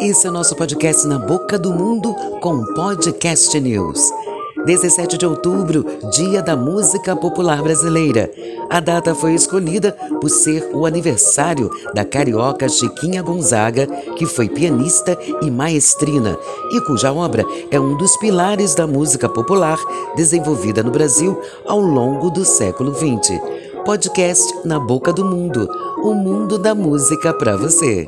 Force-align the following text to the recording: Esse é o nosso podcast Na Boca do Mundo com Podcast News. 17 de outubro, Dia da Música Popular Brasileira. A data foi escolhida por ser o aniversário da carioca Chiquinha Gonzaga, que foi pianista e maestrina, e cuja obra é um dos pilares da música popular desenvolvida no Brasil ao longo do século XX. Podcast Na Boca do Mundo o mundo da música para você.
Esse 0.00 0.26
é 0.26 0.30
o 0.30 0.32
nosso 0.32 0.56
podcast 0.56 1.06
Na 1.06 1.18
Boca 1.18 1.58
do 1.58 1.72
Mundo 1.72 2.14
com 2.40 2.64
Podcast 2.74 3.58
News. 3.60 4.00
17 4.64 5.16
de 5.16 5.26
outubro, 5.26 5.84
Dia 6.10 6.42
da 6.42 6.56
Música 6.56 7.14
Popular 7.14 7.62
Brasileira. 7.62 8.30
A 8.68 8.80
data 8.80 9.14
foi 9.14 9.34
escolhida 9.34 9.92
por 10.20 10.28
ser 10.28 10.70
o 10.72 10.86
aniversário 10.86 11.70
da 11.94 12.04
carioca 12.04 12.68
Chiquinha 12.68 13.22
Gonzaga, 13.22 13.86
que 14.16 14.26
foi 14.26 14.48
pianista 14.48 15.16
e 15.42 15.50
maestrina, 15.50 16.36
e 16.72 16.80
cuja 16.80 17.12
obra 17.12 17.44
é 17.70 17.78
um 17.78 17.96
dos 17.96 18.16
pilares 18.16 18.74
da 18.74 18.86
música 18.86 19.28
popular 19.28 19.78
desenvolvida 20.16 20.82
no 20.82 20.90
Brasil 20.90 21.40
ao 21.66 21.80
longo 21.80 22.30
do 22.30 22.44
século 22.44 22.94
XX. 22.94 23.40
Podcast 23.84 24.52
Na 24.64 24.80
Boca 24.80 25.12
do 25.12 25.24
Mundo 25.24 25.68
o 26.06 26.14
mundo 26.14 26.56
da 26.56 26.72
música 26.72 27.34
para 27.34 27.56
você. 27.56 28.06